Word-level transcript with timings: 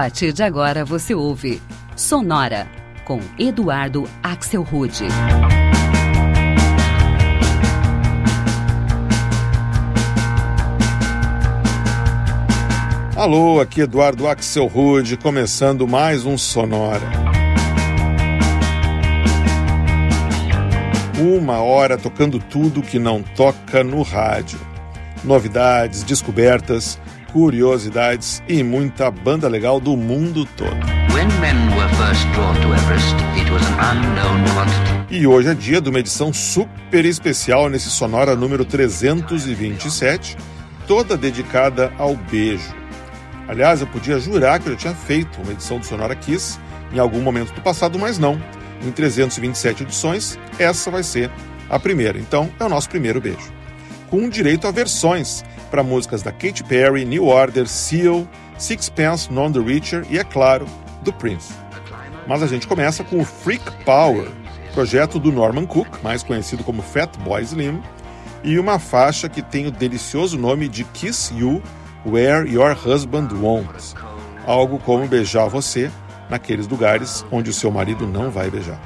partir 0.00 0.32
de 0.32 0.42
agora 0.42 0.82
você 0.82 1.14
ouve 1.14 1.60
Sonora 1.94 2.66
com 3.04 3.20
Eduardo 3.38 4.08
Axel 4.22 4.62
Rude. 4.62 5.04
Alô, 13.14 13.60
aqui 13.60 13.82
Eduardo 13.82 14.26
Axel 14.26 14.66
Rude, 14.68 15.18
começando 15.18 15.86
mais 15.86 16.24
um 16.24 16.38
Sonora. 16.38 17.06
Uma 21.20 21.58
hora 21.58 21.98
tocando 21.98 22.38
tudo 22.38 22.80
que 22.80 22.98
não 22.98 23.22
toca 23.22 23.84
no 23.84 24.00
rádio. 24.00 24.58
Novidades, 25.22 26.02
descobertas, 26.02 26.98
curiosidades 27.32 28.42
e 28.48 28.62
muita 28.62 29.10
banda 29.10 29.48
legal 29.48 29.80
do 29.80 29.96
mundo 29.96 30.46
todo. 30.56 30.76
e 35.10 35.26
hoje 35.26 35.48
é 35.48 35.54
dia 35.54 35.80
de 35.80 35.88
uma 35.88 35.98
edição 35.98 36.32
super 36.32 37.04
especial 37.04 37.68
nesse 37.68 37.90
Sonora 37.90 38.36
número 38.36 38.64
327, 38.64 40.36
toda 40.86 41.16
dedicada 41.16 41.92
ao 41.98 42.16
beijo. 42.16 42.74
Aliás, 43.48 43.80
eu 43.80 43.86
podia 43.88 44.20
jurar 44.20 44.60
que 44.60 44.68
eu 44.68 44.72
já 44.72 44.78
tinha 44.78 44.94
feito 44.94 45.40
uma 45.42 45.52
edição 45.52 45.78
do 45.78 45.86
Sonora 45.86 46.14
Kiss 46.14 46.58
em 46.92 46.98
algum 46.98 47.20
momento 47.20 47.52
do 47.52 47.60
passado, 47.60 47.98
mas 47.98 48.18
não. 48.18 48.40
Em 48.82 48.90
327 48.90 49.82
edições, 49.82 50.38
essa 50.58 50.90
vai 50.90 51.02
ser 51.02 51.30
a 51.68 51.78
primeira. 51.78 52.18
Então, 52.18 52.50
é 52.58 52.64
o 52.64 52.68
nosso 52.68 52.88
primeiro 52.88 53.20
beijo. 53.20 53.59
Com 54.10 54.28
direito 54.28 54.66
a 54.66 54.72
versões 54.72 55.44
para 55.70 55.84
músicas 55.84 56.20
da 56.20 56.32
Katy 56.32 56.64
Perry, 56.64 57.04
New 57.04 57.26
Order, 57.26 57.68
Seal, 57.68 58.26
Sixpence, 58.58 59.32
Non 59.32 59.52
The 59.52 59.60
Richer 59.60 60.04
e, 60.10 60.18
é 60.18 60.24
claro, 60.24 60.66
do 61.02 61.12
Prince. 61.12 61.52
Mas 62.26 62.42
a 62.42 62.48
gente 62.48 62.66
começa 62.66 63.04
com 63.04 63.20
o 63.20 63.24
Freak 63.24 63.70
Power, 63.84 64.28
projeto 64.74 65.20
do 65.20 65.30
Norman 65.30 65.64
Cook, 65.64 66.02
mais 66.02 66.24
conhecido 66.24 66.64
como 66.64 66.82
Fat 66.82 67.16
Boy 67.18 67.42
Slim, 67.42 67.80
e 68.42 68.58
uma 68.58 68.80
faixa 68.80 69.28
que 69.28 69.42
tem 69.42 69.66
o 69.66 69.70
delicioso 69.70 70.36
nome 70.36 70.68
de 70.68 70.82
Kiss 70.84 71.32
You 71.32 71.62
Where 72.04 72.50
Your 72.50 72.76
Husband 72.84 73.28
Won't. 73.32 73.94
Algo 74.44 74.78
como 74.80 75.06
beijar 75.06 75.48
você 75.48 75.90
naqueles 76.28 76.66
lugares 76.66 77.24
onde 77.30 77.50
o 77.50 77.54
seu 77.54 77.70
marido 77.70 78.06
não 78.06 78.30
vai 78.30 78.50
beijar. 78.50 78.80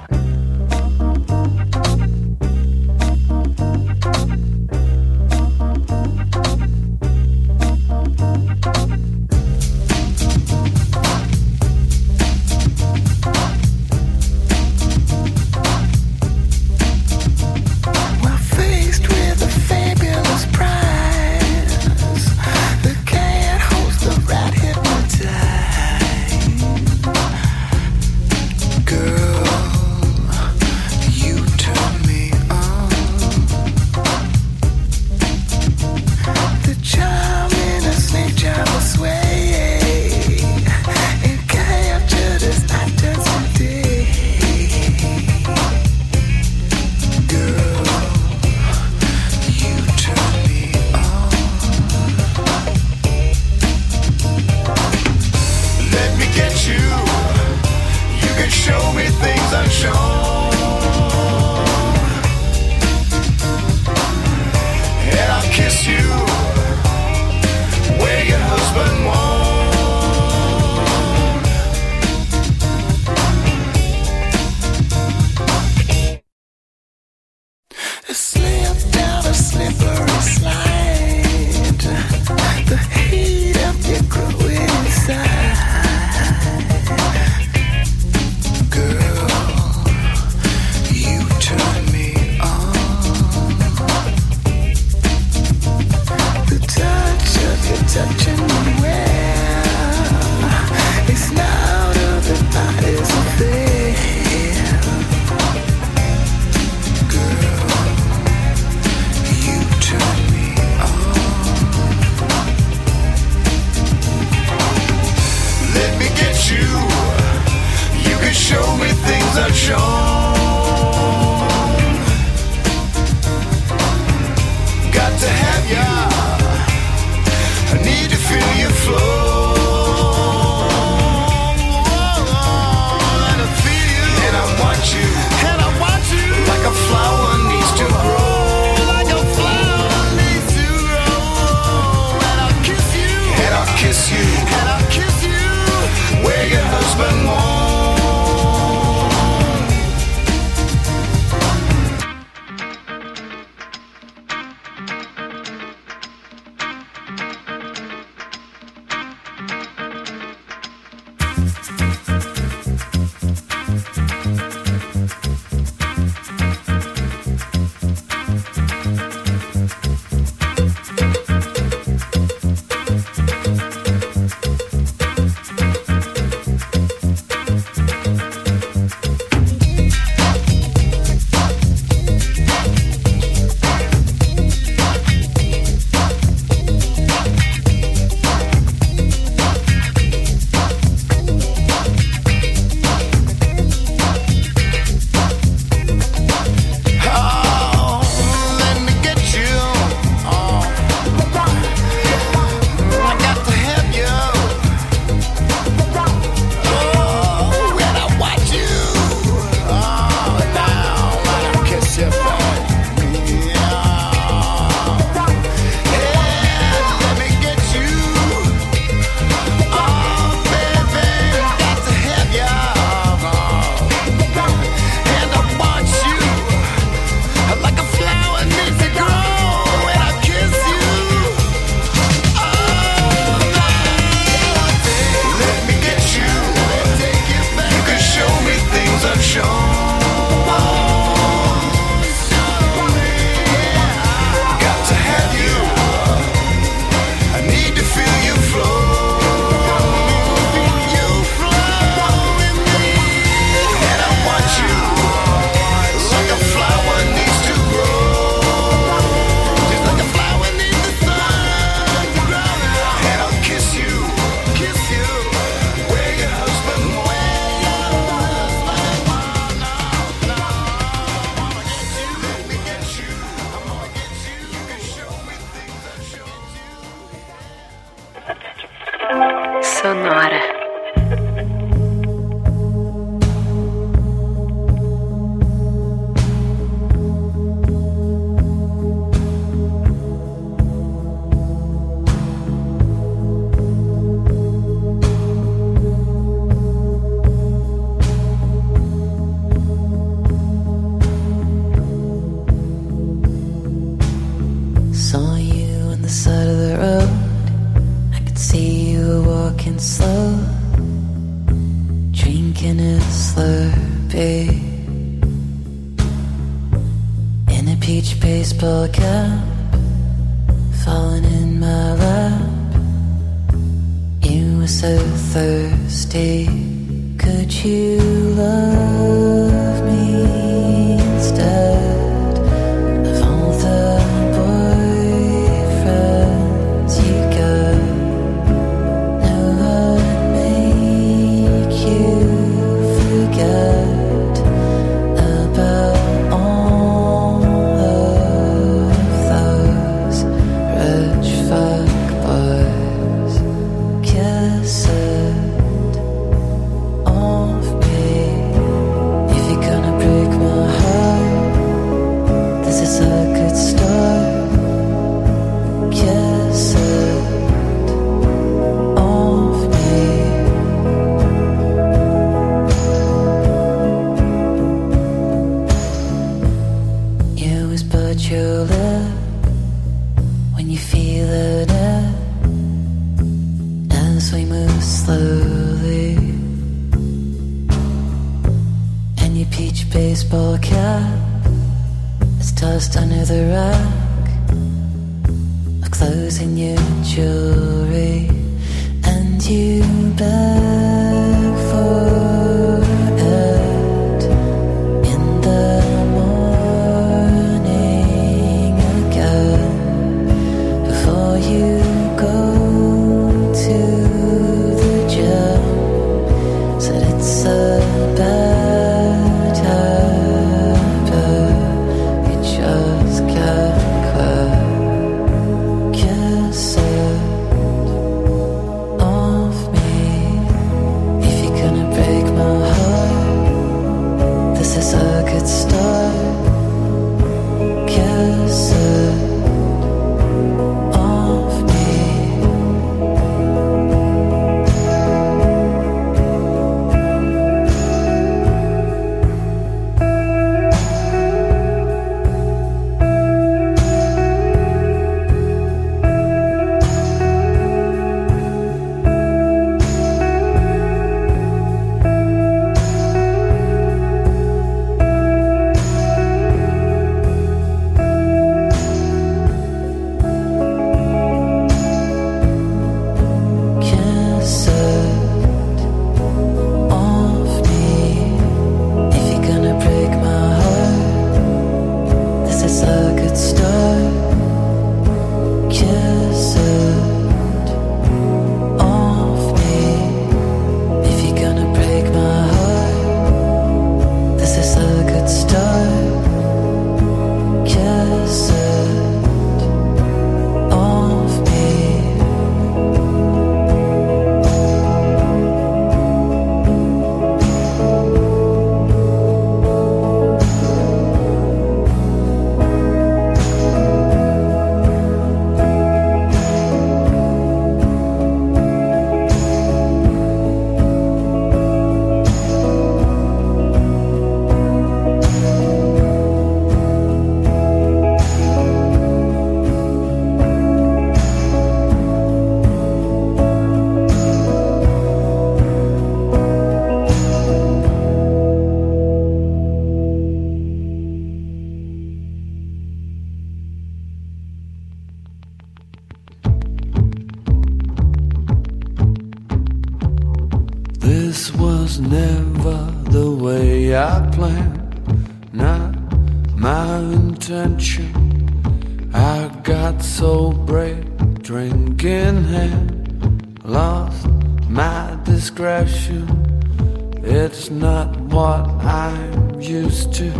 It's 567.46 567.68
not 567.68 568.09
what 568.33 568.64
I'm 568.83 569.61
used 569.61 570.14
to. 570.14 570.31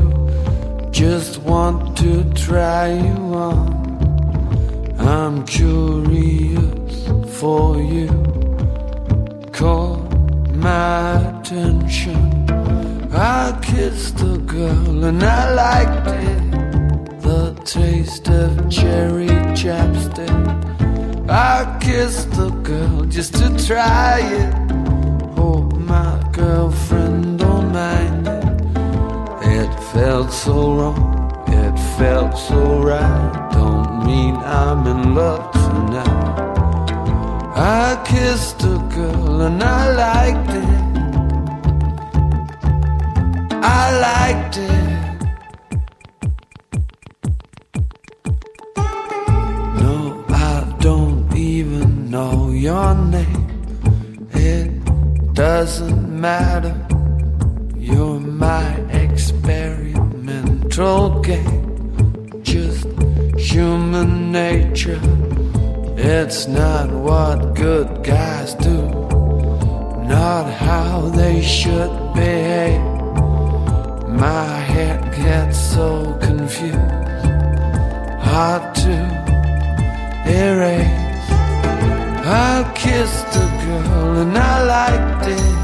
Just 0.91 1.37
want 1.43 1.99
to 1.99 2.25
try 2.33 2.95
you 2.95 3.19
on. 3.35 4.97
I'm 4.99 5.45
curious 5.45 7.07
for 7.39 7.77
you. 7.77 8.09
Call 9.53 9.99
my 10.55 11.41
attention. 11.41 12.51
I 13.13 13.61
kissed 13.63 14.17
the 14.17 14.39
girl 14.39 15.05
and 15.05 15.23
I 15.23 15.53
liked 15.53 16.09
it. 16.09 17.21
The 17.21 17.53
taste 17.67 18.29
of 18.31 18.71
cherry 18.71 19.29
chapstick. 19.53 20.33
I 21.29 21.79
kissed 21.83 22.31
the 22.31 22.49
girl 22.63 23.05
just 23.05 23.35
to 23.35 23.67
try 23.67 24.21
it. 24.21 24.64
Girlfriend 26.95 27.39
don't 27.39 27.73
mind 27.73 28.29
it. 28.29 28.45
It 29.59 29.73
felt 29.93 30.33
so 30.33 30.75
wrong, 30.77 31.45
it 31.49 31.77
felt 31.99 32.39
so 32.39 32.83
right. 32.83 33.49
Don't 33.53 34.07
mean 34.07 34.37
I'm 34.37 34.87
in 34.87 35.15
love 35.15 35.51
tonight. 35.53 36.91
I 37.57 38.03
kissed 38.07 38.63
a 38.63 38.79
girl 38.95 39.43
and 39.43 39.63
I 39.63 39.83
liked 40.05 40.51
it. 40.63 40.69
I 43.81 43.85
liked 44.09 44.57
it. 44.59 44.71
No, 49.83 50.25
I 50.29 50.77
don't 50.81 51.35
even 51.37 52.11
know 52.11 52.51
your 52.51 52.95
name. 52.95 53.49
It 54.33 55.35
doesn't 55.35 56.21
matter. 56.21 56.84
Experimental 59.27 61.23
game. 61.23 62.43
Just 62.43 62.85
human 63.39 64.31
nature. 64.31 65.01
It's 65.97 66.47
not 66.47 66.91
what 66.91 67.55
good 67.55 68.05
guys 68.05 68.53
do, 68.53 68.83
not 70.07 70.53
how 70.53 71.09
they 71.09 71.41
should 71.41 72.13
behave. 72.13 72.83
My 74.11 74.45
head 74.73 75.01
gets 75.17 75.59
so 75.59 76.19
confused, 76.21 76.77
hard 78.29 78.75
to 78.85 78.97
erase. 80.27 81.29
I 82.27 82.71
kissed 82.77 83.37
a 83.37 83.49
girl 83.65 84.19
and 84.19 84.37
I 84.37 84.55
liked 84.77 85.27
it, 85.29 85.55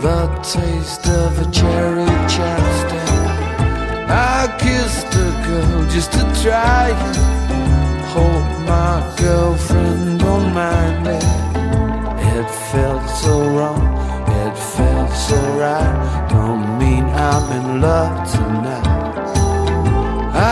the 0.00 0.20
taste 0.42 1.06
of 1.08 1.38
a 1.46 1.50
cherry 1.50 2.06
chapstick. 2.32 2.77
I 4.10 4.56
kissed 4.58 5.14
a 5.14 5.30
girl 5.46 5.86
just 5.90 6.12
to 6.12 6.22
try 6.42 6.90
it 6.90 7.38
hope 8.18 8.50
my 8.66 9.14
girlfriend 9.18 10.20
don't 10.20 10.52
mind 10.54 11.06
it. 11.06 11.24
It 12.34 12.48
felt 12.70 13.04
so 13.22 13.34
wrong, 13.56 13.84
it 14.42 14.54
felt 14.76 15.12
so 15.26 15.38
right. 15.62 15.96
Don't 16.30 16.78
mean 16.80 17.04
I'm 17.04 17.46
in 17.58 17.80
love 17.80 18.16
tonight. 18.32 18.86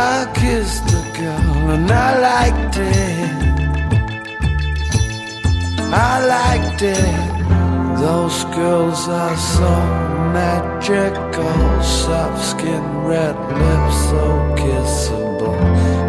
I 0.09 0.31
kissed 0.41 0.85
the 0.95 1.03
girl 1.21 1.71
and 1.75 1.91
I 2.07 2.11
liked 2.31 2.77
it. 2.77 3.37
I 6.09 6.13
liked 6.37 6.83
it. 6.83 7.36
Those 8.01 8.45
girls 8.55 9.09
are 9.09 9.37
so 9.37 9.71
magical, 10.33 11.83
soft 11.83 12.45
skin, 12.45 12.85
red 13.05 13.37
lips, 13.61 13.97
so 14.11 14.25
kissable. 14.61 15.57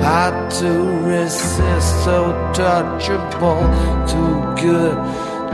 Hard 0.04 0.52
to 0.60 0.72
resist, 1.08 2.04
so 2.04 2.34
touchable, 2.54 3.64
too 4.12 4.36
good 4.62 4.98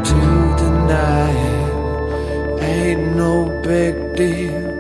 to 0.10 0.22
deny 0.64 1.32
it. 1.32 2.64
Ain't 2.64 3.16
no 3.16 3.46
big 3.62 4.16
deal. 4.16 4.74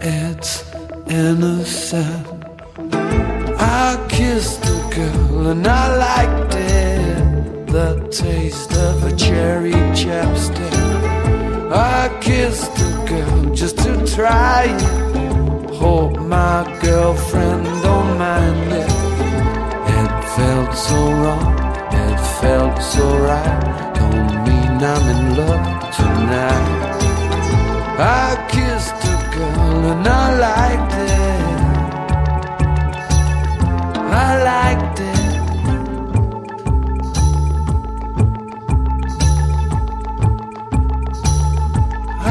It's 0.00 0.64
innocent. 1.08 2.26
I 3.58 4.06
kissed 4.08 4.64
a 4.64 4.78
girl 4.94 5.48
and 5.48 5.66
I 5.66 5.96
liked 5.96 6.54
it. 6.54 6.87
The 7.68 8.08
taste 8.10 8.72
of 8.72 9.04
a 9.04 9.14
cherry 9.14 9.72
chapstick. 9.92 10.72
I 11.70 12.08
kissed 12.18 12.72
a 12.80 13.04
girl 13.06 13.54
just 13.54 13.76
to 13.80 14.06
try 14.06 14.64
it. 14.64 15.70
Hope 15.74 16.18
my 16.18 16.64
girlfriend 16.82 17.64
don't 17.82 18.18
mind 18.18 18.72
it. 18.72 18.90
It 19.98 20.12
felt 20.36 20.74
so 20.74 20.96
wrong, 21.20 21.54
it 21.92 22.18
felt 22.40 22.82
so 22.82 23.04
right. 23.18 23.92
Don't 23.96 24.32
mean 24.46 24.82
I'm 24.92 25.04
in 25.14 25.36
love 25.36 25.66
tonight. 25.94 26.68
I 28.00 28.28
kissed 28.50 29.00
a 29.04 29.16
girl 29.36 29.84
and 29.92 30.08
I 30.08 30.26
liked 30.46 30.94
it. 30.94 31.18
I 34.10 34.30
liked 34.42 34.87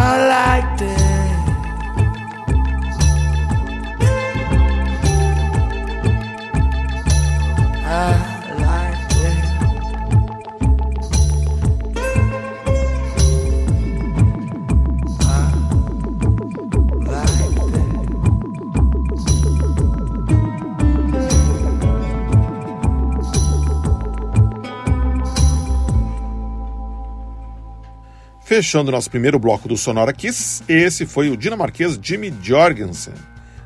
I 0.08 0.16
like 0.30 0.67
Fechando 28.48 28.94
nosso 28.94 29.10
primeiro 29.10 29.38
bloco 29.38 29.68
do 29.68 29.75
Sonora 29.75 30.13
Kiss, 30.13 30.63
esse 30.70 31.06
foi 31.06 31.30
o 31.30 31.36
dinamarquês 31.36 32.00
Jimmy 32.01 32.34
Jorgensen, 32.42 33.13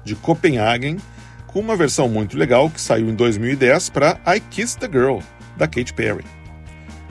de 0.03 0.15
Copenhagen, 0.15 0.97
com 1.45 1.59
uma 1.59 1.75
versão 1.75 2.09
muito 2.09 2.35
legal 2.35 2.67
que 2.67 2.81
saiu 2.81 3.07
em 3.07 3.13
2010 3.13 3.91
para 3.91 4.19
I 4.25 4.39
Kissed 4.39 4.79
the 4.79 4.87
Girl, 4.91 5.19
da 5.55 5.67
Katy 5.67 5.93
Perry. 5.93 6.25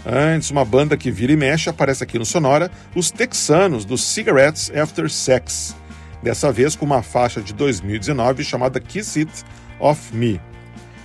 Antes, 0.04 0.50
uma 0.50 0.64
banda 0.64 0.96
que 0.96 1.12
vira 1.12 1.30
e 1.30 1.36
mexe 1.36 1.70
aparece 1.70 2.02
aqui 2.02 2.18
no 2.18 2.26
Sonora, 2.26 2.68
os 2.92 3.12
texanos 3.12 3.84
do 3.84 3.96
Cigarettes 3.96 4.72
After 4.74 5.08
Sex, 5.08 5.76
dessa 6.20 6.50
vez 6.50 6.74
com 6.74 6.84
uma 6.84 7.04
faixa 7.04 7.40
de 7.40 7.54
2019 7.54 8.42
chamada 8.42 8.80
Kiss 8.80 9.16
It 9.16 9.44
Off 9.78 10.12
Me, 10.12 10.40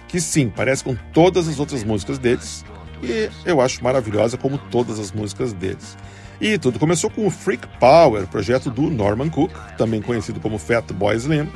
que 0.07 0.19
sim, 0.19 0.49
parece 0.49 0.83
com 0.83 0.95
todas 1.13 1.47
as 1.47 1.59
outras 1.59 1.83
músicas 1.83 2.17
deles, 2.17 2.65
e 3.03 3.29
eu 3.45 3.61
acho 3.61 3.83
maravilhosa 3.83 4.35
como 4.35 4.57
todas 4.57 4.97
as 4.97 5.11
músicas 5.11 5.53
deles. 5.53 5.95
E 6.39 6.57
tudo 6.57 6.79
começou 6.79 7.09
com 7.09 7.25
o 7.25 7.29
Freak 7.29 7.67
Power, 7.79 8.27
projeto 8.27 8.69
do 8.69 8.83
Norman 8.83 9.29
Cook, 9.29 9.51
também 9.77 10.01
conhecido 10.01 10.39
como 10.39 10.57
Fat 10.57 10.91
Boy 10.91 11.15
Slim, 11.15 11.49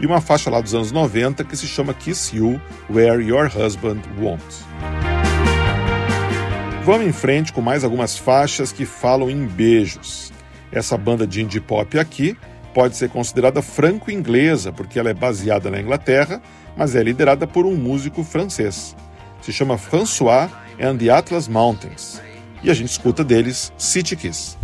e 0.00 0.06
uma 0.06 0.20
faixa 0.20 0.50
lá 0.50 0.60
dos 0.60 0.74
anos 0.74 0.92
90 0.92 1.44
que 1.44 1.56
se 1.56 1.66
chama 1.66 1.94
Kiss 1.94 2.36
You 2.36 2.60
Where 2.90 3.22
Your 3.22 3.50
Husband 3.54 4.00
Won't. 4.20 4.44
Vamos 6.84 7.06
em 7.06 7.12
frente 7.12 7.52
com 7.52 7.60
mais 7.60 7.82
algumas 7.82 8.18
faixas 8.18 8.70
que 8.70 8.84
falam 8.84 9.30
em 9.30 9.46
beijos. 9.46 10.32
Essa 10.70 10.98
banda 10.98 11.26
de 11.26 11.42
indie 11.42 11.60
pop 11.60 11.98
aqui 11.98 12.36
pode 12.74 12.96
ser 12.96 13.08
considerada 13.08 13.62
franco-inglesa, 13.62 14.72
porque 14.72 14.98
ela 14.98 15.08
é 15.08 15.14
baseada 15.14 15.70
na 15.70 15.80
Inglaterra, 15.80 16.42
mas 16.76 16.94
é 16.94 17.02
liderada 17.02 17.46
por 17.46 17.64
um 17.64 17.74
músico 17.74 18.22
francês. 18.22 18.94
Se 19.40 19.52
chama 19.52 19.78
François 19.78 20.50
and 20.80 20.96
the 20.98 21.08
Atlas 21.08 21.48
Mountains. 21.48 22.20
E 22.64 22.70
a 22.70 22.74
gente 22.74 22.90
escuta 22.90 23.22
deles 23.22 23.70
City 23.76 24.16
Kiss. 24.16 24.56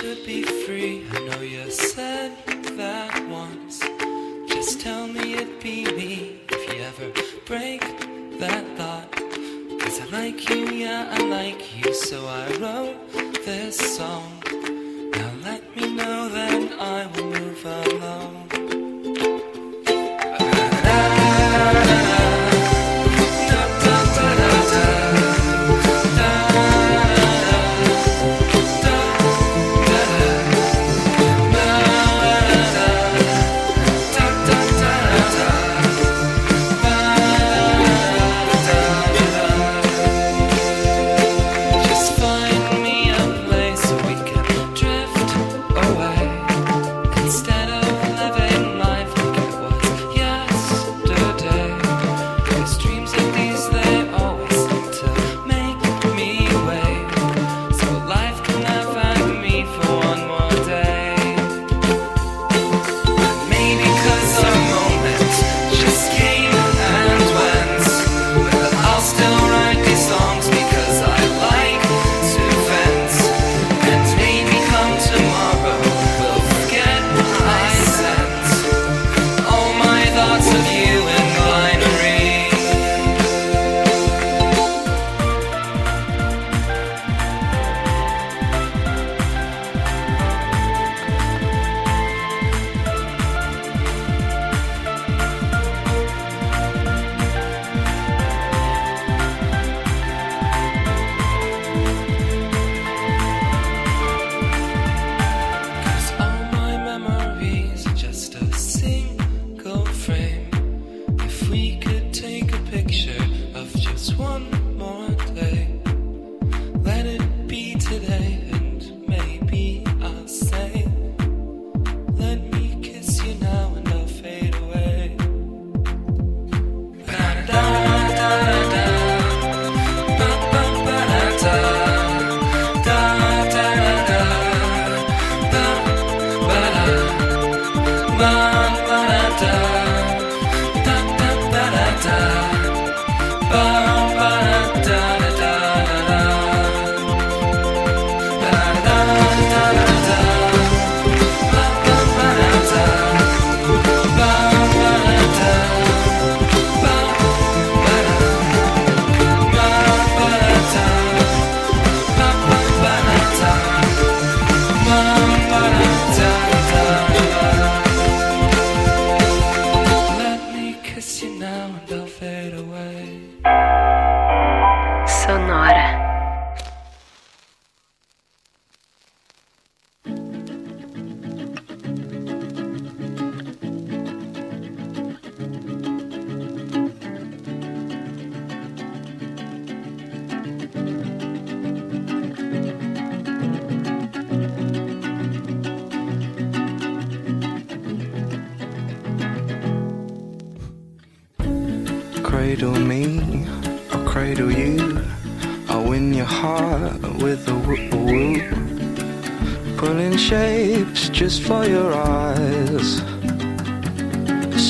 should 0.00 0.24
be 0.24 0.42
free. 0.42 1.04
I 1.10 1.18
know 1.26 1.40
you 1.40 1.68
said 1.70 2.32
that 2.76 3.28
once. 3.28 3.80
Just 4.48 4.80
tell 4.80 5.08
me 5.08 5.34
it'd 5.34 5.60
be 5.60 5.86
me 5.86 6.40
if 6.50 6.72
you 6.72 6.82
ever 6.82 7.10
break 7.46 7.80
that 8.38 8.64
thought. 8.76 9.10
Cause 9.80 10.00
I 10.00 10.06
like 10.12 10.48
you, 10.50 10.68
yeah, 10.68 11.08
I 11.10 11.22
like 11.26 11.62
you. 11.84 11.92
So 11.92 12.26
I 12.26 12.46
wrote 12.58 13.12
this 13.44 13.76
song. 13.96 14.37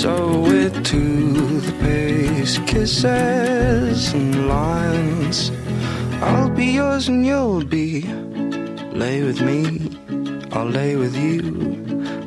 So 0.03 0.43
we're 0.43 0.71
to 0.71 1.61
the 1.61 1.73
pace, 1.81 2.59
kisses 2.69 4.13
and 4.13 4.47
lines. 4.47 5.51
I'll 6.23 6.49
be 6.51 6.67
yours 6.67 7.09
and 7.09 7.27
you'll 7.27 7.65
be. 7.65 8.03
Lay 8.93 9.25
with 9.25 9.41
me, 9.41 9.91
I'll 10.53 10.71
lay 10.71 10.95
with 10.95 11.17
you. 11.17 11.43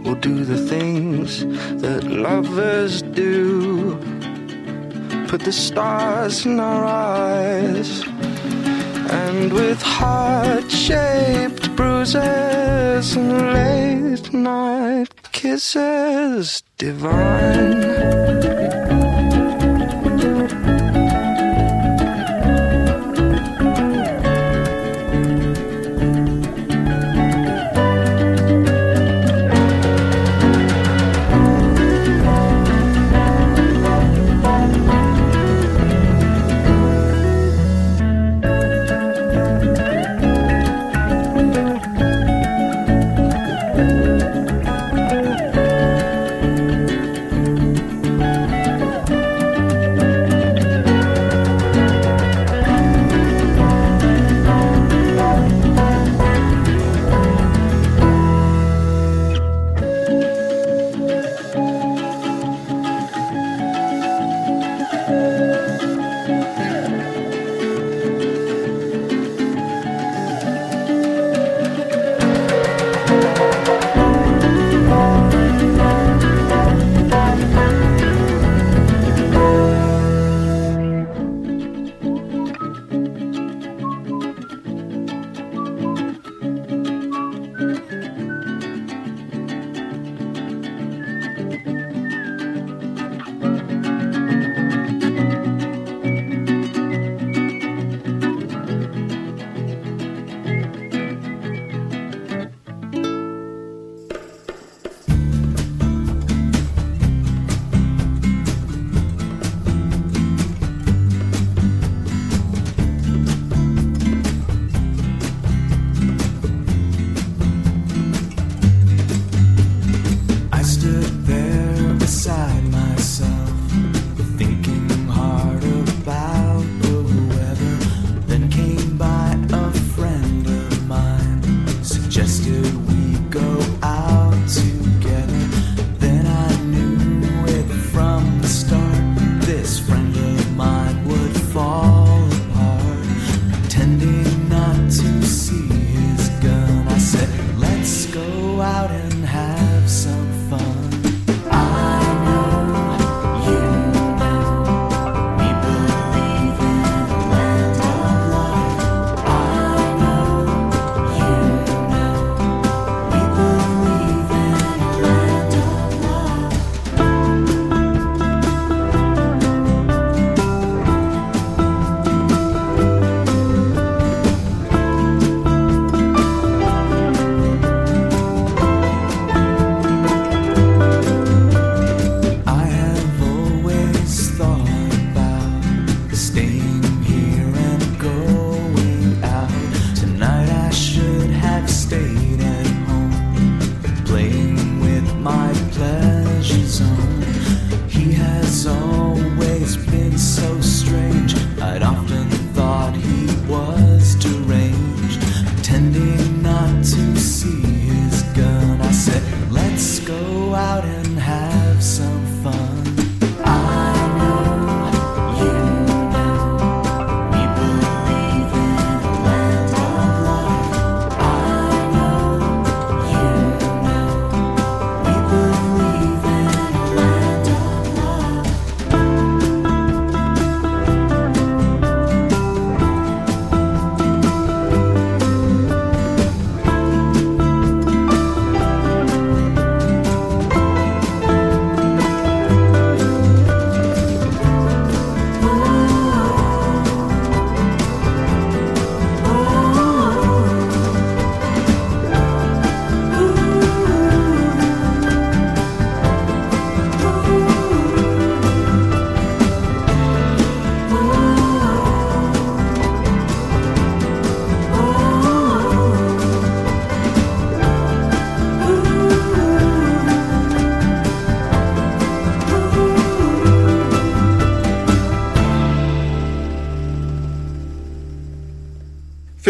We'll 0.04 0.20
do 0.20 0.44
the 0.44 0.58
things 0.68 1.46
that 1.82 2.04
lovers 2.04 3.04
do. 3.04 3.96
Put 5.30 5.40
the 5.40 5.54
stars 5.54 6.46
in 6.46 6.60
our 6.60 6.84
eyes. 6.84 8.04
And 9.24 9.54
with 9.54 9.82
heart 9.82 10.70
shaped 10.70 11.74
bruises 11.78 13.16
and 13.16 13.54
late 13.54 14.34
night 14.34 15.21
kisses 15.42 16.62
divine. 16.78 18.61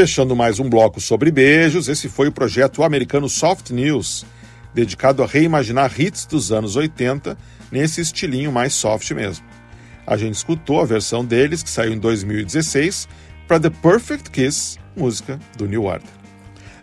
Fechando 0.01 0.35
mais 0.35 0.59
um 0.59 0.67
bloco 0.67 0.99
sobre 0.99 1.29
beijos, 1.29 1.87
esse 1.87 2.09
foi 2.09 2.27
o 2.27 2.31
projeto 2.31 2.81
americano 2.81 3.29
Soft 3.29 3.69
News, 3.69 4.25
dedicado 4.73 5.21
a 5.21 5.27
reimaginar 5.27 5.93
hits 5.95 6.25
dos 6.25 6.51
anos 6.51 6.75
80 6.75 7.37
nesse 7.71 8.01
estilinho 8.01 8.51
mais 8.51 8.73
soft 8.73 9.11
mesmo. 9.11 9.45
A 10.07 10.17
gente 10.17 10.33
escutou 10.33 10.81
a 10.81 10.85
versão 10.85 11.23
deles, 11.23 11.61
que 11.61 11.69
saiu 11.69 11.93
em 11.93 11.99
2016, 11.99 13.07
para 13.47 13.59
The 13.59 13.69
Perfect 13.69 14.31
Kiss, 14.31 14.79
música 14.97 15.39
do 15.55 15.67
New 15.67 15.83
Order. 15.83 16.09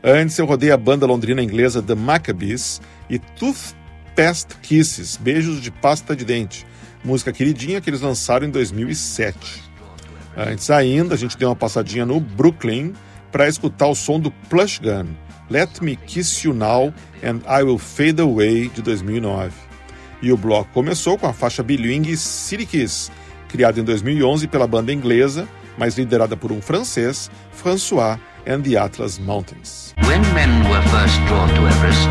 Antes 0.00 0.38
eu 0.38 0.46
rodei 0.46 0.70
a 0.70 0.76
banda 0.76 1.04
londrina 1.04 1.42
inglesa 1.42 1.82
The 1.82 1.96
Maccabees 1.96 2.80
e 3.10 3.18
Toothpaste 3.18 4.54
Kisses, 4.62 5.16
Beijos 5.16 5.60
de 5.60 5.72
Pasta 5.72 6.14
de 6.14 6.24
Dente, 6.24 6.64
música 7.02 7.32
queridinha 7.32 7.80
que 7.80 7.90
eles 7.90 8.00
lançaram 8.00 8.46
em 8.46 8.50
2007. 8.52 9.64
Antes 10.36 10.70
ainda, 10.70 11.16
a 11.16 11.18
gente 11.18 11.36
deu 11.36 11.48
uma 11.48 11.56
passadinha 11.56 12.06
no 12.06 12.20
Brooklyn 12.20 12.92
para 13.30 13.48
escutar 13.48 13.86
o 13.86 13.94
som 13.94 14.18
do 14.18 14.30
Plush 14.48 14.78
Gun, 14.78 15.06
Let 15.50 15.80
Me 15.80 15.96
Kiss 15.96 16.46
You 16.46 16.54
Now 16.54 16.92
and 17.22 17.40
I 17.46 17.62
Will 17.62 17.78
Fade 17.78 18.20
Away, 18.20 18.68
de 18.68 18.82
2009. 18.82 19.52
E 20.20 20.32
o 20.32 20.36
bloco 20.36 20.70
começou 20.72 21.16
com 21.16 21.26
a 21.26 21.32
faixa 21.32 21.62
bilingue 21.62 22.16
City 22.16 22.66
Kiss, 22.66 23.10
criada 23.48 23.80
em 23.80 23.84
2011 23.84 24.48
pela 24.48 24.66
banda 24.66 24.92
inglesa, 24.92 25.48
mas 25.76 25.96
liderada 25.96 26.36
por 26.36 26.50
um 26.50 26.60
francês, 26.60 27.30
François 27.52 28.18
and 28.46 28.62
the 28.62 28.76
Atlas 28.76 29.18
Mountains. 29.18 29.94
Everest. 31.68 32.08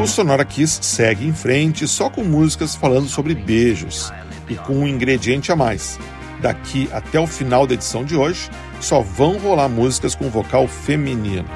O 0.00 0.06
Sonora 0.06 0.44
Kiss 0.44 0.78
segue 0.82 1.26
em 1.26 1.32
frente 1.32 1.86
só 1.86 2.08
com 2.08 2.24
músicas 2.24 2.74
falando 2.74 3.08
sobre 3.08 3.34
beijos 3.34 4.12
e 4.48 4.54
com 4.54 4.74
um 4.74 4.88
ingrediente 4.88 5.52
a 5.52 5.56
mais. 5.56 5.98
Daqui 6.42 6.88
até 6.92 7.20
o 7.20 7.26
final 7.26 7.66
da 7.66 7.74
edição 7.74 8.04
de 8.04 8.16
hoje, 8.16 8.50
só 8.80 9.00
vão 9.00 9.38
rolar 9.38 9.68
músicas 9.68 10.16
com 10.16 10.28
vocal 10.28 10.66
feminino. 10.66 11.46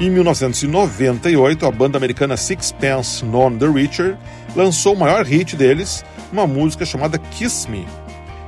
Em 0.00 0.10
1998, 0.10 1.66
a 1.66 1.70
banda 1.70 1.98
americana 1.98 2.36
Sixpence 2.36 3.24
None 3.24 3.58
the 3.58 3.66
Richer 3.66 4.16
lançou 4.56 4.94
o 4.94 4.98
maior 4.98 5.24
hit 5.24 5.54
deles, 5.54 6.04
uma 6.32 6.46
música 6.46 6.84
chamada 6.84 7.18
Kiss 7.18 7.70
Me, 7.70 7.86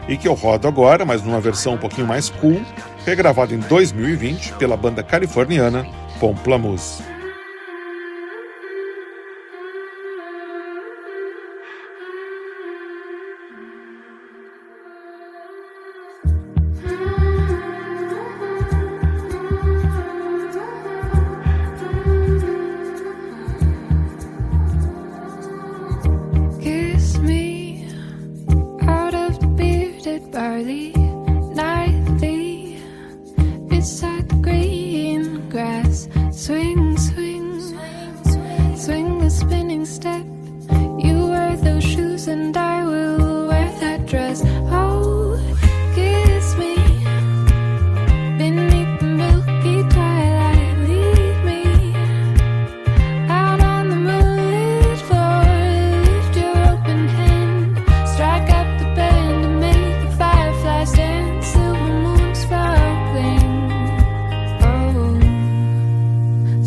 e 0.08 0.16
que 0.16 0.26
eu 0.26 0.32
rodo 0.32 0.66
agora, 0.66 1.04
mas 1.04 1.22
numa 1.22 1.40
versão 1.40 1.74
um 1.74 1.78
pouquinho 1.78 2.06
mais 2.06 2.30
cool, 2.30 2.61
regravada 3.04 3.54
em 3.54 3.58
2020 3.58 4.54
pela 4.54 4.76
banda 4.76 5.02
californiana 5.02 5.87
Pomplamoose. 6.18 7.12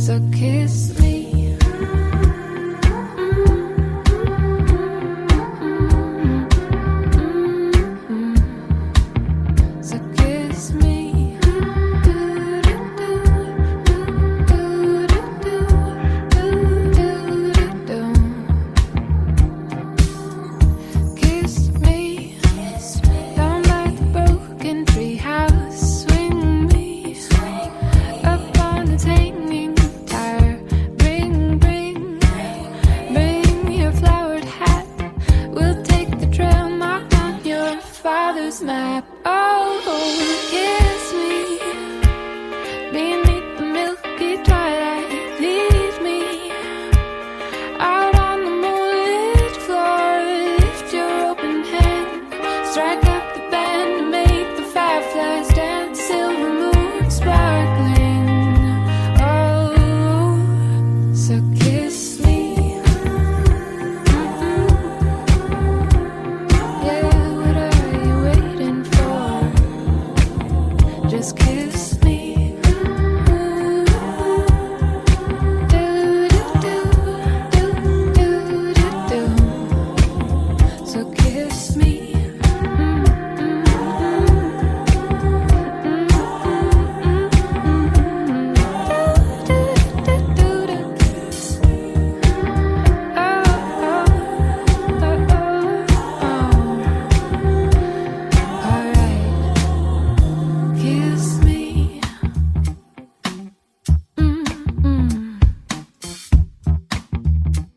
So 0.06 0.22
kiss 0.32 1.00
me. 1.00 1.15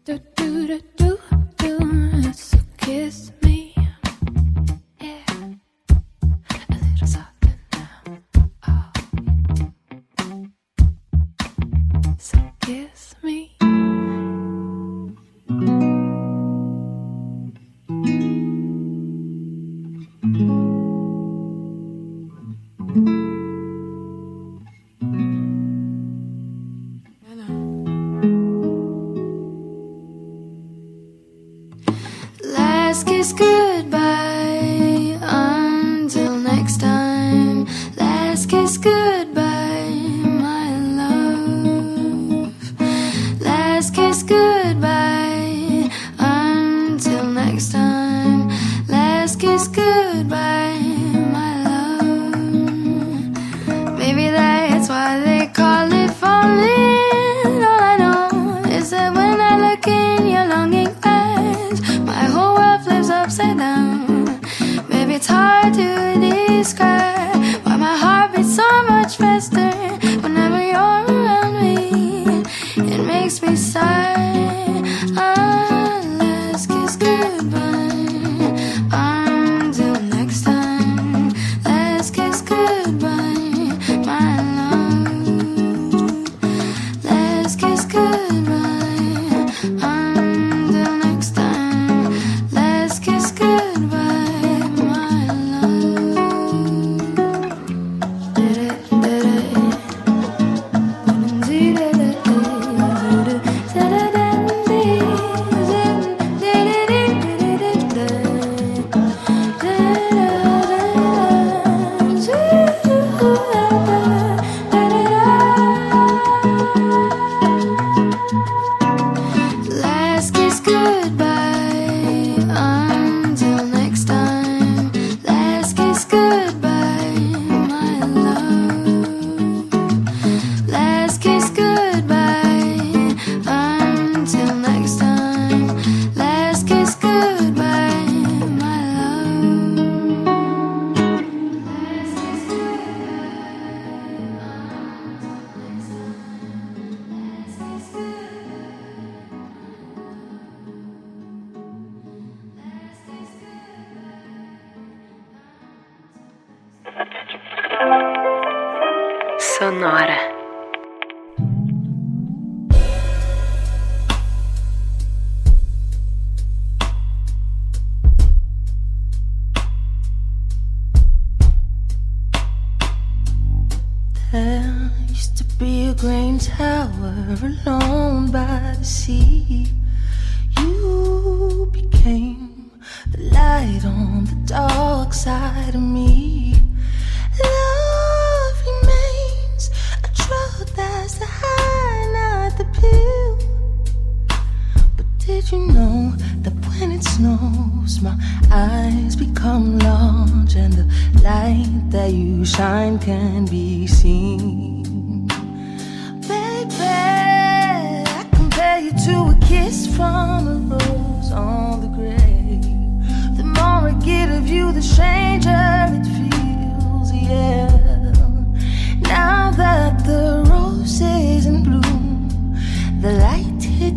do 0.08 0.18
do 0.36 0.66
do 0.66 0.80
do. 0.96 1.17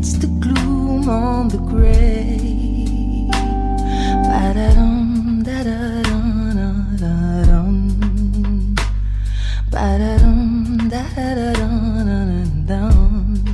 It's 0.02 0.14
the 0.14 0.26
gloom 0.42 1.08
on 1.08 1.50
the 1.50 1.60
gray. 1.60 3.30
da 4.26 4.74
dum 4.74 5.44
da-da-dum, 5.44 6.28
da-da-dum. 6.58 7.78
da 9.70 10.18
dum 10.18 10.90
da-da-dum, 10.90 11.76
da-da-dum. 12.66 13.46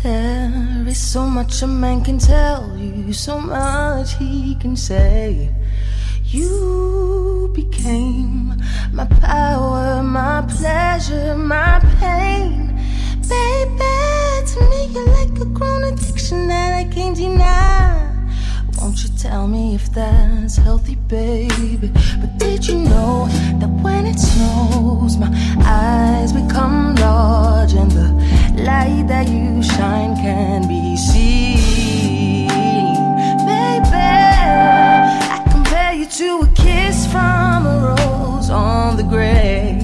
There 0.00 0.86
is 0.86 0.98
so 0.98 1.26
much 1.26 1.60
a 1.62 1.66
man 1.66 2.04
can 2.04 2.18
tell 2.18 2.78
you, 2.78 3.12
so 3.12 3.40
much 3.40 4.16
he 4.16 4.54
can 4.60 4.76
say. 4.76 5.50
You 6.22 7.50
became 7.52 8.62
my 8.92 9.06
power, 9.06 10.04
my 10.04 10.42
pleasure, 10.42 11.36
my 11.36 11.80
pain. 11.98 12.71
Baby, 13.32 13.94
to 14.50 14.58
me 14.70 14.80
you're 14.92 15.10
like 15.18 15.34
a 15.40 15.46
grown 15.46 15.84
addiction 15.84 16.48
that 16.48 16.70
I 16.74 16.84
can't 16.84 17.16
deny. 17.16 18.12
Won't 18.78 19.02
you 19.04 19.10
tell 19.16 19.46
me 19.46 19.74
if 19.74 19.92
that's 19.92 20.56
healthy, 20.56 20.96
baby? 20.96 21.90
But 22.20 22.36
did 22.38 22.66
you 22.68 22.78
know 22.78 23.28
that 23.60 23.70
when 23.84 24.06
it 24.06 24.18
snows 24.18 25.16
My 25.16 25.30
eyes 25.64 26.32
become 26.32 26.94
large 26.96 27.74
and 27.74 27.90
the 27.90 28.08
light 28.68 29.06
that 29.08 29.28
you 29.28 29.62
shine 29.62 30.14
can 30.16 30.68
be 30.68 30.96
seen? 30.96 32.48
Baby, 33.46 34.08
I 35.36 35.46
compare 35.50 35.92
you 35.94 36.06
to 36.06 36.28
a 36.42 36.48
kiss 36.54 37.06
from 37.06 37.66
a 37.66 37.76
rose 37.96 38.50
on 38.50 38.96
the 38.96 39.04
grave. 39.04 39.81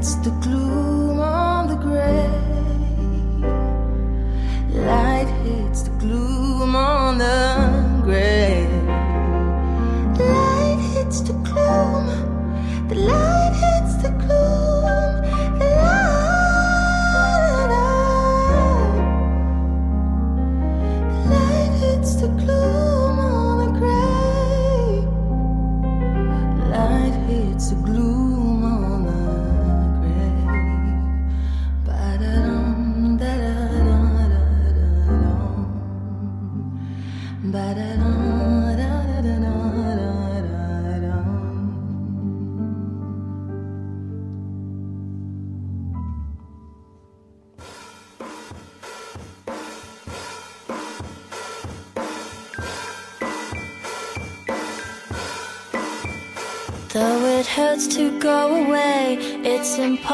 That's 0.00 0.14
the 0.14 0.30
clue. 0.40 0.59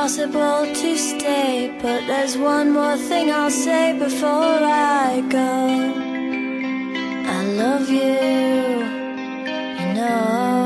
Impossible 0.07 0.73
to 0.73 0.97
stay. 0.97 1.77
But 1.83 2.07
there's 2.07 2.39
one 2.39 2.71
more 2.71 2.97
thing 2.97 3.33
I'll 3.33 3.51
say 3.51 3.99
before 3.99 4.61
I 4.63 5.21
go. 5.29 5.51
I 7.37 7.43
love 7.63 7.89
you, 7.91 8.21
you 9.81 9.89
know. 9.95 10.63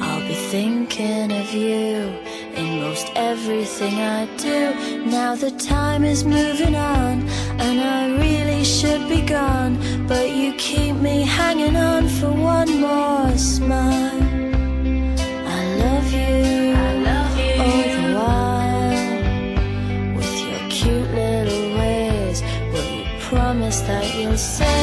I'll 0.00 0.26
be 0.26 0.34
thinking 0.34 1.30
of 1.30 1.52
you 1.52 2.12
in 2.56 2.80
most 2.80 3.12
everything 3.14 3.94
I 3.94 4.26
do. 4.36 4.74
Now 5.06 5.36
the 5.36 5.52
time 5.52 6.02
is 6.02 6.24
moving 6.24 6.74
on, 6.74 7.28
and 7.60 7.80
I 7.80 8.00
really 8.18 8.64
should 8.64 9.08
be 9.08 9.22
gone. 9.22 9.78
But 10.08 10.30
you 10.30 10.52
keep 10.54 10.96
me 10.96 11.22
hanging 11.22 11.76
on 11.76 12.08
for 12.08 12.32
one 12.32 12.80
more 12.80 13.38
smile. 13.38 14.29
say 24.40 24.79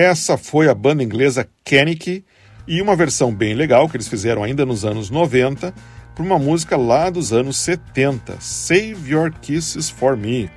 Essa 0.00 0.38
foi 0.38 0.66
a 0.66 0.74
banda 0.74 1.02
inglesa 1.02 1.46
Kennedy 1.62 2.24
e 2.66 2.80
uma 2.80 2.96
versão 2.96 3.34
bem 3.34 3.52
legal 3.52 3.86
que 3.86 3.98
eles 3.98 4.08
fizeram 4.08 4.42
ainda 4.42 4.64
nos 4.64 4.82
anos 4.82 5.10
90 5.10 5.74
para 6.14 6.24
uma 6.24 6.38
música 6.38 6.74
lá 6.74 7.10
dos 7.10 7.34
anos 7.34 7.58
70, 7.58 8.38
Save 8.40 9.10
Your 9.12 9.30
Kisses 9.42 9.90
for 9.90 10.16
Me, 10.16 10.50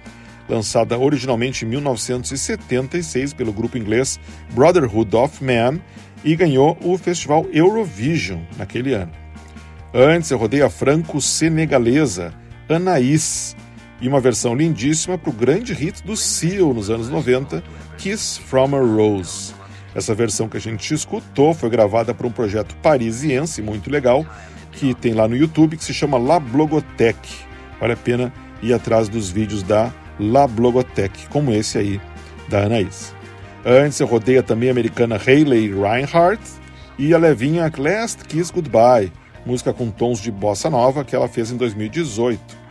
lançada 0.48 0.98
originalmente 0.98 1.66
em 1.66 1.68
1976 1.68 3.34
pelo 3.34 3.52
grupo 3.52 3.78
inglês 3.78 4.18
Brotherhood 4.54 5.14
of 5.14 5.44
Man 5.44 5.82
e 6.24 6.38
ganhou 6.38 6.78
o 6.82 6.98
festival 6.98 7.46
Eurovision 7.52 8.40
naquele 8.56 8.94
ano. 8.94 9.12
Antes 9.94 10.32
eu 10.32 10.38
rodei 10.38 10.62
a 10.62 10.70
franco-senegalesa 10.70 12.34
Anaís 12.70 13.58
e 14.04 14.08
uma 14.10 14.20
versão 14.20 14.54
lindíssima 14.54 15.18
para 15.18 15.30
o 15.30 15.34
grande 15.34 15.74
hit 15.74 16.04
do 16.04 16.18
Seal 16.18 16.74
nos 16.74 16.90
anos 16.90 17.08
90, 17.08 17.64
Kiss 17.98 18.38
from 18.38 18.76
a 18.76 18.80
Rose. 18.80 19.54
Essa 19.96 20.14
versão 20.14 20.50
que 20.50 20.58
a 20.58 20.60
gente 20.60 20.94
escutou 20.94 21.54
foi 21.54 21.70
gravada 21.70 22.14
para 22.14 22.28
um 22.28 22.32
projeto 22.32 22.76
parisiense 22.84 23.62
muito 23.62 23.90
legal 23.90 24.26
que 24.74 24.94
tem 24.94 25.14
lá 25.14 25.26
no 25.26 25.38
YouTube 25.38 25.78
que 25.78 25.86
se 25.86 25.94
chama 25.94 26.18
La 26.18 26.38
Blogothèque. 26.38 27.34
Vale 27.80 27.94
a 27.94 27.96
pena 27.96 28.34
ir 28.62 28.74
atrás 28.74 29.08
dos 29.08 29.30
vídeos 29.30 29.64
da 29.64 29.90
La 30.20 30.48
Blogothèque, 30.48 31.30
como 31.30 31.54
esse 31.54 31.78
aí 31.78 32.02
da 32.50 32.66
Anaís. 32.66 33.16
Antes 33.66 34.02
eu 34.02 34.08
rodei 34.08 34.38
a 34.38 34.44
também 34.44 34.70
americana 34.70 35.16
Hayley 35.16 35.74
Reinhardt 35.74 36.44
e 37.00 37.14
a 37.14 37.18
levinha 37.18 37.72
Last 37.78 38.26
Kiss 38.26 38.52
Goodbye, 38.52 39.14
música 39.46 39.72
com 39.72 39.90
tons 39.90 40.20
de 40.20 40.30
bossa 40.30 40.70
nova 40.70 41.06
que 41.06 41.16
ela 41.16 41.30
fez 41.30 41.52
em 41.52 41.56
2018. 41.56 42.63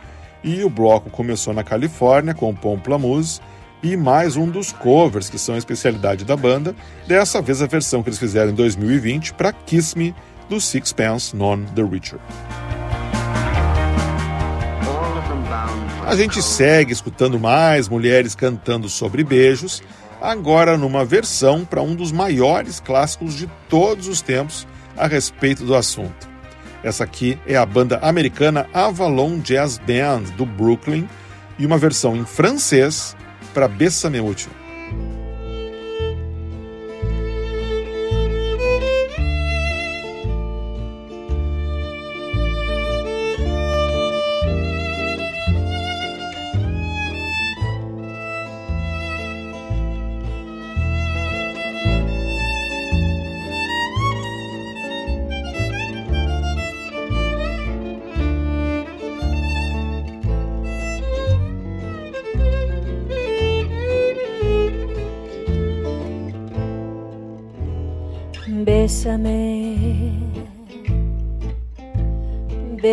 E 0.43 0.61
o 0.63 0.69
bloco 0.69 1.09
começou 1.09 1.53
na 1.53 1.63
Califórnia 1.63 2.33
com 2.33 2.53
Pomplamoose 2.53 3.39
e 3.81 3.95
mais 3.95 4.35
um 4.35 4.47
dos 4.47 4.73
covers 4.73 5.29
que 5.29 5.37
são 5.37 5.55
a 5.55 5.57
especialidade 5.57 6.25
da 6.25 6.35
banda, 6.35 6.75
dessa 7.07 7.41
vez 7.41 7.61
a 7.61 7.65
versão 7.65 8.03
que 8.03 8.09
eles 8.09 8.19
fizeram 8.19 8.51
em 8.51 8.55
2020 8.55 9.33
para 9.33 9.53
Kiss 9.53 9.97
Me 9.97 10.13
do 10.49 10.59
Sixpence 10.59 11.33
Non 11.33 11.63
The 11.63 11.83
Richer. 11.83 12.19
A 16.05 16.15
gente 16.15 16.41
segue 16.41 16.91
escutando 16.91 17.39
mais 17.39 17.87
mulheres 17.87 18.35
cantando 18.35 18.89
sobre 18.89 19.23
beijos, 19.23 19.81
agora 20.21 20.77
numa 20.77 21.05
versão 21.05 21.63
para 21.63 21.81
um 21.81 21.95
dos 21.95 22.11
maiores 22.11 22.81
clássicos 22.81 23.33
de 23.35 23.49
todos 23.69 24.09
os 24.09 24.21
tempos 24.21 24.67
a 24.97 25.07
respeito 25.07 25.63
do 25.63 25.73
assunto. 25.73 26.32
Essa 26.83 27.05
aqui 27.05 27.39
é 27.47 27.55
a 27.55 27.65
banda 27.65 27.97
americana 27.99 28.67
Avalon 28.73 29.39
Jazz 29.39 29.77
Band 29.77 30.23
do 30.35 30.45
Brooklyn 30.45 31.07
e 31.57 31.65
uma 31.65 31.77
versão 31.77 32.15
em 32.15 32.25
francês 32.25 33.15
para 33.53 33.67
Bessame 33.67 34.19
Mucho. 34.19 34.62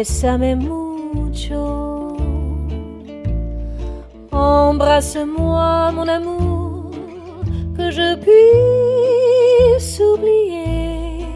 Bésame 0.00 0.54
mucho. 0.56 2.16
Embrasse-moi, 4.32 5.92
mon 5.92 6.08
amour, 6.08 6.90
que 7.76 7.90
je 7.90 8.08
puisse 8.24 10.00
oublier. 10.00 11.26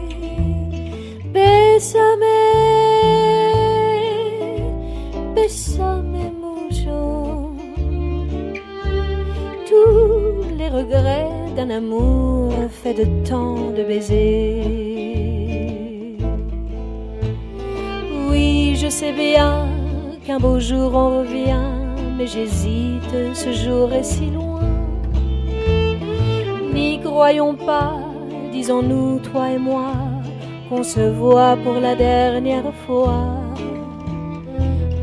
Bésame, 1.35 2.37
bésame 5.35 6.31
mucho. 6.45 7.03
Tous 9.69 10.57
les 10.57 10.69
regrets 10.69 11.29
d'un 11.55 11.69
amour 11.69 12.51
fait 12.81 12.95
de 12.95 13.05
tant 13.29 13.69
de 13.77 13.83
baisers. 13.83 14.94
Je 18.85 18.89
sais 18.91 19.13
bien 19.13 19.67
qu'un 20.23 20.37
beau 20.37 20.59
jour 20.59 20.93
on 20.93 21.19
revient, 21.19 21.71
mais 22.15 22.27
j'hésite, 22.27 23.15
ce 23.33 23.51
jour 23.51 23.91
est 23.91 24.03
si 24.03 24.27
loin. 24.27 24.61
N'y 26.71 26.99
croyons 26.99 27.55
pas, 27.55 27.93
disons-nous, 28.51 29.21
toi 29.21 29.49
et 29.49 29.57
moi, 29.57 29.93
qu'on 30.69 30.83
se 30.83 30.99
voit 31.19 31.57
pour 31.63 31.79
la 31.79 31.95
dernière 31.95 32.71
fois. 32.85 33.25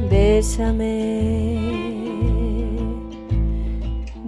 Bésame, 0.08 0.94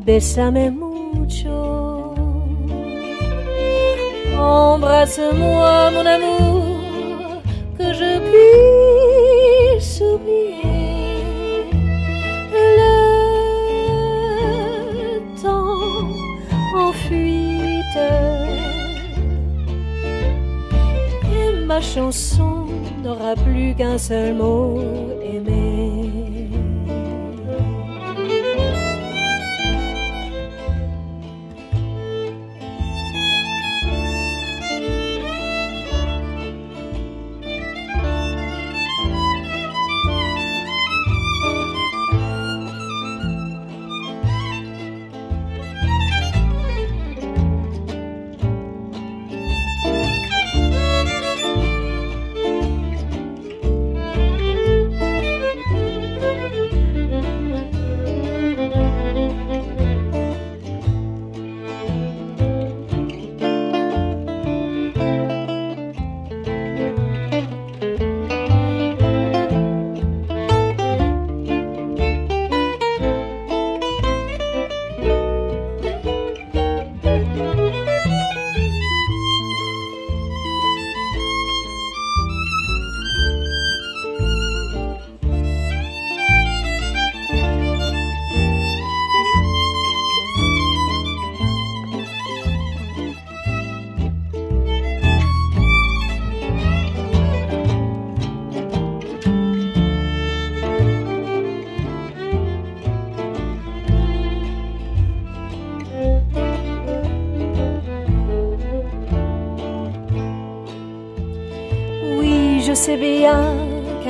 bésame 0.04 0.64
mucho. 0.80 1.62
Embrasse-moi, 4.36 5.90
mon 5.94 6.06
amour, 6.16 6.64
que 7.78 7.92
je 8.00 8.18
puisse 8.28 9.13
oublier 10.02 11.70
le 12.52 12.72
temps 15.40 15.80
en 16.76 16.92
fuite. 16.92 17.98
Et 21.32 21.64
ma 21.66 21.80
chanson 21.80 22.66
n'aura 23.02 23.34
plus 23.34 23.74
qu'un 23.74 23.98
seul 23.98 24.34
mot 24.34 24.80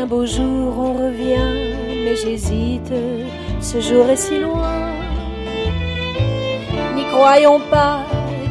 qu'un 0.05 0.07
beau 0.07 0.26
jour 0.26 0.72
on 0.78 0.92
revient, 1.05 1.76
mais 2.05 2.16
j'hésite, 2.16 2.92
ce 3.61 3.80
jour 3.80 4.09
est 4.09 4.16
si 4.16 4.38
loin. 4.38 4.92
N'y 6.94 7.05
croyons 7.07 7.61
pas, 7.70 8.00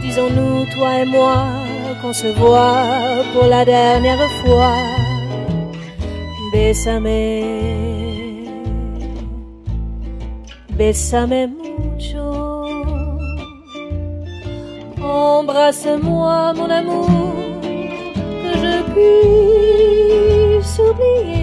disons-nous, 0.02 0.66
toi 0.74 1.00
et 1.02 1.06
moi, 1.06 1.46
qu'on 2.02 2.14
se 2.14 2.28
voit 2.28 3.24
pour 3.34 3.48
la 3.48 3.66
dernière 3.66 4.30
fois. 4.42 4.74
Bésame, 6.52 7.04
bésame 10.78 11.52
mucho. 11.58 12.66
Embrasse-moi, 15.02 16.54
mon 16.54 16.70
amour, 16.70 17.10
que 18.44 18.52
je 18.64 18.74
puisse 18.94 20.80
oublier 20.80 21.43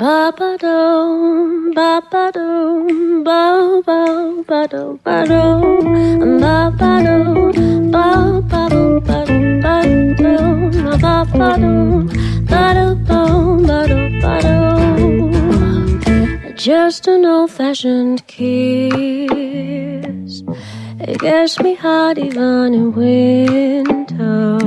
ba 0.00 0.30
ba 0.38 0.50
do 0.60 0.78
ba 1.76 1.90
ba 2.12 2.24
do 2.36 2.48
ba 3.26 3.40
ba 3.86 4.00
ba 4.48 4.60
do 4.72 4.82
ba 5.04 5.16
do 5.30 5.44
ba 6.42 6.56
ba 6.80 6.92
do 7.06 7.16
ba 7.94 8.08
ba 8.52 8.62
do 8.72 8.82
ba 9.08 9.18
do 9.28 9.38
ba 9.64 9.78
do 10.20 10.34
ba 11.04 11.14
ba 11.38 11.50
do 11.62 11.74
ba 12.50 12.64
do 12.76 12.86
ba 13.68 13.78
do 13.90 13.98
ba 14.22 14.34
do 14.44 14.56
just 16.66 17.06
an 17.06 17.24
old-fashioned 17.24 18.26
kiss. 18.26 19.32
It 21.00 21.20
gets 21.20 21.60
me 21.60 21.74
hot 21.74 22.18
even 22.18 22.74
in 22.74 22.92
winter. 22.92 24.58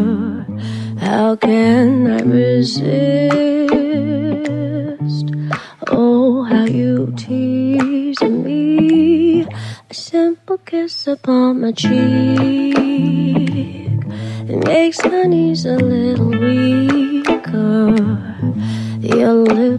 How 0.97 1.35
can 1.35 2.07
I 2.07 2.21
resist? 2.21 3.39
Oh, 5.91 6.43
how 6.43 6.65
you 6.65 7.11
tease 7.17 8.21
me. 8.21 9.41
A 9.89 9.93
simple 9.93 10.59
kiss 10.59 11.07
upon 11.07 11.61
my 11.61 11.71
cheek. 11.71 12.75
It 14.47 14.65
makes 14.65 15.03
my 15.03 15.23
knees 15.23 15.65
a 15.65 15.77
little 15.77 16.29
weaker. 16.29 17.95
Your 19.01 19.33
lips 19.33 19.78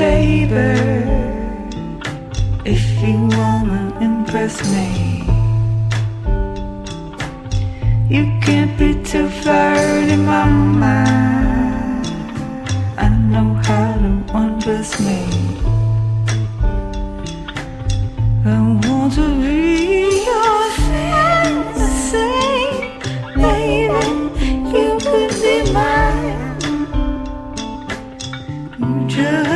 baby. 0.00 0.72
If 2.64 2.82
you 3.02 3.16
wanna 3.36 3.82
impress 4.00 4.54
me, 4.72 4.88
you 8.14 8.24
can't 8.44 8.72
be 8.78 8.90
too 9.10 9.28
flirty, 9.40 10.16
mind. 10.16 12.06
I 13.04 13.08
know 13.32 13.48
how 13.66 13.88
to 14.04 14.12
undress 14.40 14.90
me. 15.06 15.20
I 18.54 18.56
want 18.84 19.12
to 19.18 19.26
be 19.42 19.58
your 20.30 20.60
fantasy, 20.88 22.32
baby. 23.44 24.04
You 24.74 24.88
could 25.06 25.32
be 25.44 25.56
mine. 25.76 26.40
You 28.80 28.92
just 29.14 29.49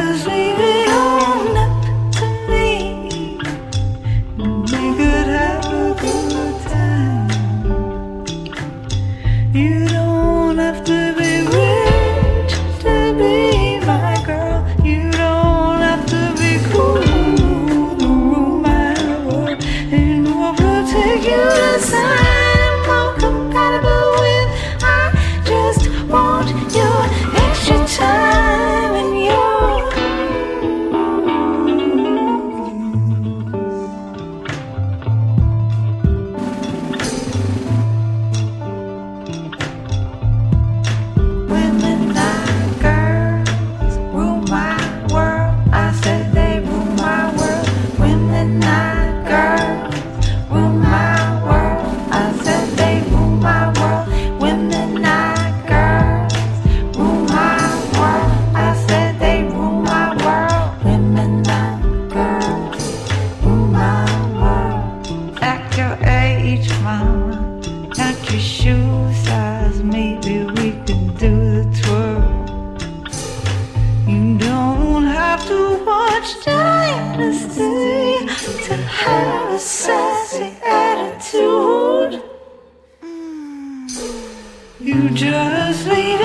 sassy 79.65 80.55
attitude. 80.63 82.23
You 84.79 85.09
just 85.11 85.89
leave 85.89 86.24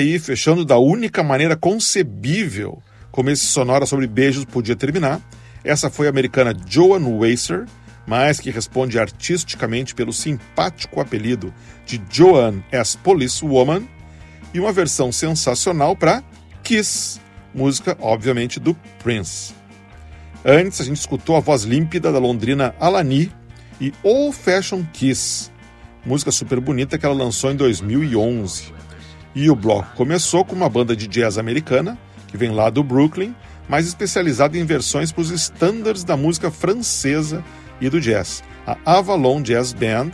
aí, 0.00 0.18
fechando 0.18 0.64
da 0.64 0.78
única 0.78 1.22
maneira 1.22 1.56
concebível 1.56 2.82
como 3.10 3.30
esse 3.30 3.44
sonora 3.44 3.86
sobre 3.86 4.06
beijos 4.06 4.44
podia 4.44 4.76
terminar. 4.76 5.20
Essa 5.62 5.90
foi 5.90 6.06
a 6.06 6.10
americana 6.10 6.54
Joan 6.66 7.18
Wacer, 7.18 7.66
mas 8.06 8.40
que 8.40 8.50
responde 8.50 8.98
artisticamente 8.98 9.94
pelo 9.94 10.12
simpático 10.12 11.00
apelido 11.00 11.52
de 11.84 12.00
Joan 12.10 12.62
as 12.72 12.96
Police 12.96 13.44
Woman, 13.44 13.86
e 14.52 14.58
uma 14.58 14.72
versão 14.72 15.12
sensacional 15.12 15.94
para 15.94 16.24
Kiss, 16.62 17.20
música, 17.54 17.96
obviamente, 18.00 18.58
do 18.58 18.74
Prince. 19.02 19.54
Antes, 20.44 20.80
a 20.80 20.84
gente 20.84 20.96
escutou 20.96 21.36
a 21.36 21.40
voz 21.40 21.62
límpida 21.62 22.10
da 22.10 22.18
londrina 22.18 22.74
Alani 22.80 23.30
e 23.80 23.92
Old 24.02 24.36
Fashion 24.36 24.82
Kiss, 24.92 25.50
música 26.04 26.32
super 26.32 26.58
bonita 26.58 26.98
que 26.98 27.06
ela 27.06 27.14
lançou 27.14 27.52
em 27.52 27.56
2011. 27.56 28.79
E 29.34 29.48
o 29.48 29.54
bloco 29.54 29.94
começou 29.94 30.44
com 30.44 30.56
uma 30.56 30.68
banda 30.68 30.96
de 30.96 31.06
jazz 31.06 31.38
americana, 31.38 31.96
que 32.26 32.36
vem 32.36 32.50
lá 32.50 32.68
do 32.68 32.82
Brooklyn, 32.82 33.34
mas 33.68 33.86
especializada 33.86 34.58
em 34.58 34.64
versões 34.64 35.12
para 35.12 35.22
os 35.22 35.30
estándares 35.30 36.02
da 36.02 36.16
música 36.16 36.50
francesa 36.50 37.44
e 37.80 37.88
do 37.88 38.00
jazz, 38.00 38.42
a 38.66 38.76
Avalon 38.84 39.40
Jazz 39.40 39.72
Band, 39.72 40.10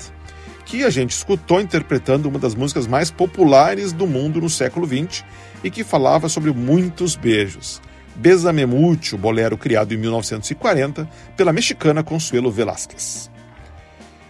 que 0.66 0.84
a 0.84 0.90
gente 0.90 1.12
escutou 1.12 1.60
interpretando 1.60 2.28
uma 2.28 2.38
das 2.38 2.54
músicas 2.54 2.86
mais 2.86 3.10
populares 3.10 3.92
do 3.92 4.06
mundo 4.06 4.40
no 4.40 4.50
século 4.50 4.86
XX 4.86 5.24
e 5.64 5.70
que 5.70 5.82
falava 5.82 6.28
sobre 6.28 6.52
muitos 6.52 7.16
beijos. 7.16 7.80
Besame 8.14 8.66
Mucho, 8.66 9.16
bolero 9.16 9.56
criado 9.56 9.94
em 9.94 9.96
1940 9.96 11.08
pela 11.36 11.52
mexicana 11.52 12.02
Consuelo 12.02 12.50
Velázquez. 12.50 13.30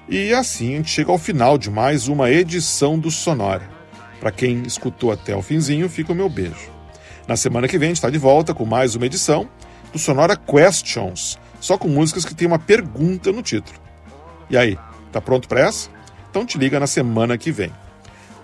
E 0.09 0.33
assim 0.33 0.75
a 0.75 0.77
gente 0.77 0.91
chega 0.91 1.11
ao 1.11 1.19
final 1.19 1.59
de 1.59 1.71
mais 1.71 2.07
uma 2.07 2.31
edição 2.31 2.99
do 2.99 3.11
Sonora. 3.11 3.76
Para 4.21 4.31
quem 4.31 4.63
escutou 4.63 5.13
até 5.13 5.37
o 5.37 5.43
finzinho, 5.43 5.89
fica 5.89 6.13
o 6.13 6.17
meu 6.17 6.29
beijo. 6.29 6.71
Na 7.27 7.37
semana 7.37 7.69
que 7.69 7.79
vem 7.79 7.89
a 7.89 7.91
gente 7.91 7.99
está 7.99 8.11
de 8.11 8.19
volta 8.19 8.55
com 8.55 8.65
mais 8.65 8.95
uma 8.95 9.07
edição 9.07 9.49
do 9.93 9.99
Sonora 9.99 10.37
Questions, 10.37 11.39
só 11.61 11.77
com 11.77 11.89
músicas 11.89 12.25
que 12.25 12.35
tem 12.35 12.47
uma 12.47 12.59
pergunta 12.59 13.33
no 13.33 13.43
título. 13.43 13.79
E 14.49 14.57
aí, 14.57 14.79
tá 15.13 15.21
pronto 15.21 15.49
para 15.49 15.61
essa? 15.61 15.91
Então 16.31 16.47
te 16.47 16.59
liga 16.59 16.79
na 16.79 16.87
semana 16.87 17.37
que 17.37 17.51
vem. 17.51 17.73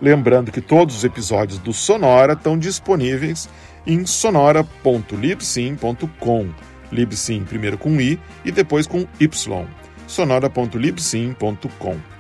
Lembrando 0.00 0.50
que 0.50 0.60
todos 0.60 0.96
os 0.96 1.04
episódios 1.04 1.58
do 1.58 1.72
Sonora 1.72 2.32
estão 2.32 2.58
disponíveis 2.58 3.48
em 3.86 4.04
sonora.libsim.com. 4.04 6.48
Libsim 6.90 7.44
primeiro 7.44 7.78
com 7.78 8.00
i 8.00 8.18
e 8.44 8.50
depois 8.50 8.84
com 8.86 9.06
y. 9.20 9.66
sonora.libsim.com. 10.08 12.11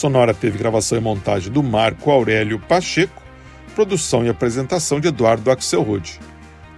Sonora 0.00 0.32
teve 0.32 0.56
gravação 0.56 0.96
e 0.96 1.00
montagem 1.02 1.52
do 1.52 1.62
Marco 1.62 2.10
Aurélio 2.10 2.58
Pacheco, 2.58 3.22
produção 3.74 4.24
e 4.24 4.30
apresentação 4.30 4.98
de 4.98 5.08
Eduardo 5.08 5.50
Axelrod. 5.50 6.18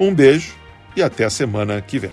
Um 0.01 0.13
beijo 0.13 0.57
e 0.97 1.03
até 1.05 1.25
a 1.25 1.31
semana 1.31 1.81
que 1.81 2.01
vem. 2.01 2.11